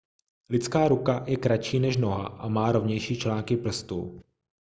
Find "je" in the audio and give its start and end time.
1.27-1.37